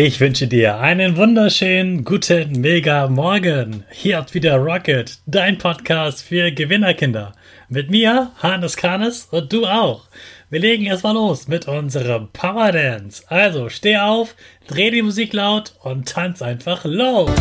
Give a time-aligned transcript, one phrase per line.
[0.00, 3.82] Ich wünsche dir einen wunderschönen guten Mega Morgen.
[3.90, 7.32] Hier hat wieder Rocket, dein Podcast für Gewinnerkinder.
[7.68, 10.06] Mit mir, Hannes Kanes und du auch.
[10.50, 13.24] Wir legen erstmal los mit unserem Power Dance.
[13.26, 14.36] Also steh auf,
[14.68, 17.32] dreh die Musik laut und tanz einfach los.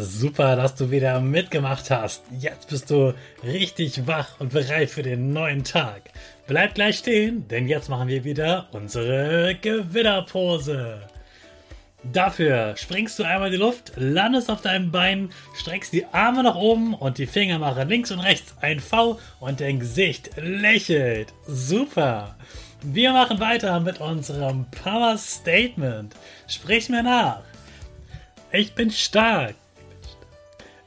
[0.00, 2.22] Super, dass du wieder mitgemacht hast.
[2.38, 6.02] Jetzt bist du richtig wach und bereit für den neuen Tag.
[6.46, 11.00] Bleib gleich stehen, denn jetzt machen wir wieder unsere Gewinnerpose.
[12.04, 16.54] Dafür springst du einmal in die Luft, landest auf deinem Bein, streckst die Arme nach
[16.54, 21.34] oben und die Finger machen links und rechts ein V und dein Gesicht lächelt.
[21.48, 22.36] Super.
[22.82, 26.14] Wir machen weiter mit unserem Power Statement.
[26.46, 27.40] Sprich mir nach.
[28.52, 29.56] Ich bin stark.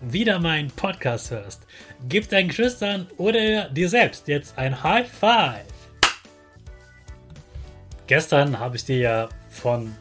[0.00, 1.62] wieder meinen Podcast hörst.
[2.08, 5.64] Gib deinen Geschwistern oder dir selbst jetzt ein High Five.
[8.06, 9.94] Gestern habe ich dir ja von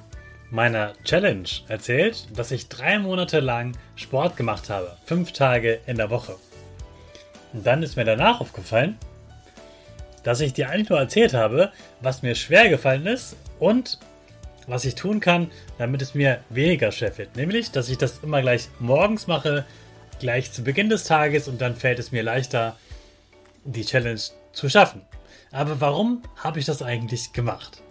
[0.49, 4.97] meiner Challenge erzählt, dass ich drei Monate lang Sport gemacht habe.
[5.05, 6.35] Fünf Tage in der Woche.
[7.53, 8.97] Und dann ist mir danach aufgefallen,
[10.23, 11.71] dass ich dir eigentlich nur erzählt habe,
[12.01, 13.99] was mir schwer gefallen ist und
[14.67, 17.35] was ich tun kann, damit es mir weniger schwer fällt.
[17.35, 19.65] Nämlich, dass ich das immer gleich morgens mache,
[20.19, 22.75] gleich zu Beginn des Tages und dann fällt es mir leichter,
[23.63, 24.21] die Challenge
[24.51, 25.01] zu schaffen.
[25.51, 27.81] Aber warum habe ich das eigentlich gemacht?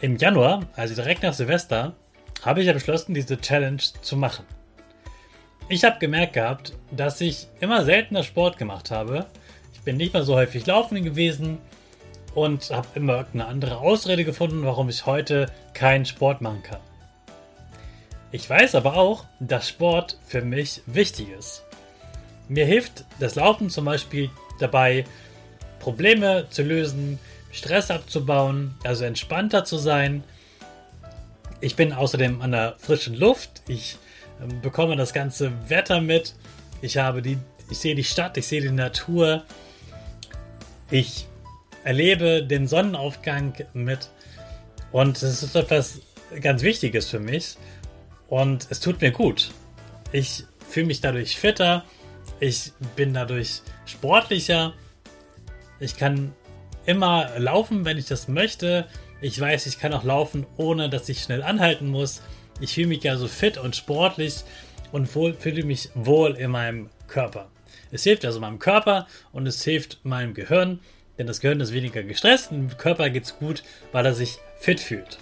[0.00, 1.94] Im Januar, also direkt nach Silvester,
[2.42, 4.44] habe ich ja beschlossen, diese Challenge zu machen.
[5.68, 9.26] Ich habe gemerkt gehabt, dass ich immer seltener Sport gemacht habe.
[9.72, 11.58] Ich bin nicht mehr so häufig laufen gewesen
[12.34, 16.80] und habe immer irgendeine andere Ausrede gefunden, warum ich heute keinen Sport machen kann.
[18.32, 21.64] Ich weiß aber auch, dass Sport für mich wichtig ist.
[22.48, 25.04] Mir hilft das Laufen zum Beispiel dabei,
[25.80, 27.18] Probleme zu lösen,
[27.50, 30.24] Stress abzubauen, also entspannter zu sein.
[31.60, 33.62] Ich bin außerdem an der frischen Luft.
[33.68, 33.98] Ich
[34.40, 36.34] äh, bekomme das ganze Wetter mit.
[36.80, 37.36] Ich habe die,
[37.70, 39.44] ich sehe die Stadt, ich sehe die Natur.
[40.90, 41.26] Ich
[41.84, 44.08] erlebe den Sonnenaufgang mit.
[44.90, 46.00] Und es ist etwas
[46.40, 47.56] ganz Wichtiges für mich.
[48.32, 49.50] Und es tut mir gut.
[50.10, 51.84] Ich fühle mich dadurch fitter.
[52.40, 54.72] Ich bin dadurch sportlicher.
[55.80, 56.32] Ich kann
[56.86, 58.86] immer laufen, wenn ich das möchte.
[59.20, 62.22] Ich weiß, ich kann auch laufen, ohne dass ich schnell anhalten muss.
[62.58, 64.44] Ich fühle mich also fit und sportlich
[64.92, 67.50] und fühle mich wohl in meinem Körper.
[67.90, 70.80] Es hilft also meinem Körper und es hilft meinem Gehirn,
[71.18, 73.62] denn das Gehirn ist weniger gestresst und dem Körper geht es gut,
[73.92, 75.18] weil er sich fit fühlt.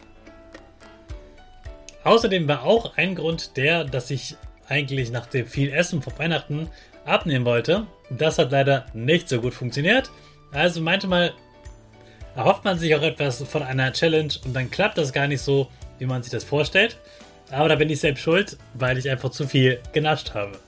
[2.05, 4.37] Außerdem war auch ein Grund der, dass ich
[4.69, 6.69] eigentlich nach dem viel Essen vor Weihnachten
[7.05, 7.87] abnehmen wollte.
[8.11, 10.11] Das hat leider nicht so gut funktioniert.
[10.53, 11.35] Also manchmal
[12.37, 15.69] erhofft man sich auch etwas von einer Challenge und dann klappt das gar nicht so,
[15.99, 16.99] wie man sich das vorstellt.
[17.51, 20.59] Aber da bin ich selbst schuld, weil ich einfach zu viel genascht habe.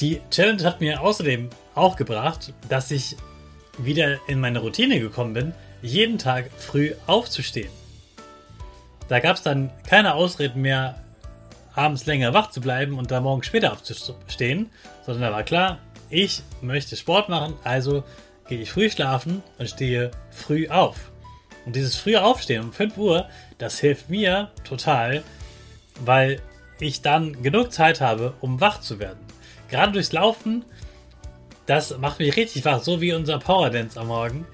[0.00, 3.16] Die Challenge hat mir außerdem auch gebracht, dass ich
[3.78, 7.70] wieder in meine Routine gekommen bin, jeden Tag früh aufzustehen.
[9.08, 11.02] Da gab es dann keine Ausreden mehr,
[11.74, 14.70] abends länger wach zu bleiben und da morgen später aufzustehen,
[15.04, 15.78] sondern da war klar,
[16.10, 18.04] ich möchte Sport machen, also
[18.48, 21.10] gehe ich früh schlafen und stehe früh auf.
[21.64, 23.28] Und dieses frühe Aufstehen um 5 Uhr,
[23.58, 25.22] das hilft mir total,
[26.00, 26.40] weil
[26.80, 29.20] ich dann genug Zeit habe, um wach zu werden.
[29.68, 30.64] Gerade durchs Laufen,
[31.66, 34.46] das macht mich richtig wach, so wie unser Power Dance am Morgen.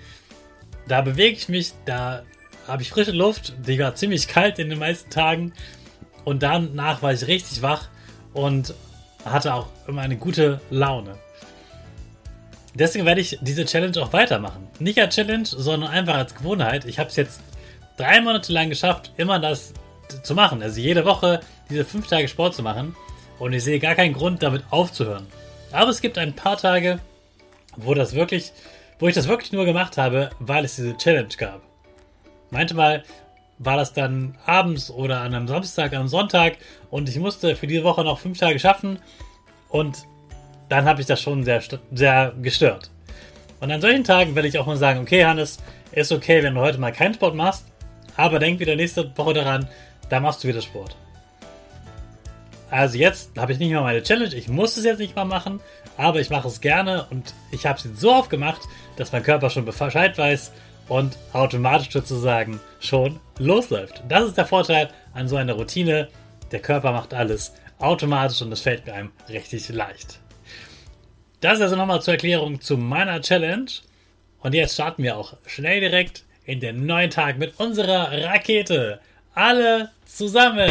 [0.88, 2.22] Da bewege ich mich, da
[2.66, 5.52] habe ich frische Luft, die war ziemlich kalt in den meisten Tagen
[6.24, 7.88] und danach war ich richtig wach
[8.32, 8.74] und
[9.24, 11.18] hatte auch immer eine gute Laune.
[12.74, 14.68] Deswegen werde ich diese Challenge auch weitermachen.
[14.78, 16.84] Nicht als Challenge, sondern einfach als Gewohnheit.
[16.84, 17.40] Ich habe es jetzt
[17.96, 19.74] drei Monate lang geschafft, immer das
[20.22, 20.62] zu machen.
[20.62, 22.94] Also jede Woche diese fünf Tage Sport zu machen.
[23.38, 25.26] Und ich sehe gar keinen Grund, damit aufzuhören.
[25.72, 26.98] Aber es gibt ein paar Tage,
[27.76, 28.52] wo das wirklich,
[28.98, 31.62] wo ich das wirklich nur gemacht habe, weil es diese Challenge gab.
[32.50, 33.04] Manchmal
[33.58, 36.56] war das dann abends oder an einem Samstag, am Sonntag
[36.90, 38.98] und ich musste für diese Woche noch fünf Tage schaffen
[39.68, 40.06] und
[40.68, 41.62] dann habe ich das schon sehr,
[41.92, 42.90] sehr gestört.
[43.60, 45.58] Und an solchen Tagen werde ich auch mal sagen, okay, Hannes,
[45.92, 47.64] ist okay, wenn du heute mal keinen Sport machst,
[48.16, 49.68] aber denk wieder nächste Woche daran,
[50.08, 50.96] da machst du wieder Sport.
[52.70, 55.60] Also jetzt habe ich nicht mehr meine Challenge, ich muss es jetzt nicht mal machen,
[55.96, 58.62] aber ich mache es gerne und ich habe es jetzt so oft gemacht,
[58.96, 60.52] dass mein Körper schon Bescheid weiß
[60.88, 64.02] und automatisch sozusagen schon losläuft.
[64.08, 66.08] Das ist der Vorteil an so einer Routine.
[66.52, 70.20] Der Körper macht alles automatisch und es fällt mir einem richtig leicht.
[71.40, 73.70] Das also nochmal zur Erklärung zu meiner Challenge.
[74.40, 79.00] Und jetzt starten wir auch schnell direkt in den neuen Tag mit unserer Rakete.
[79.34, 80.70] Alle zusammen.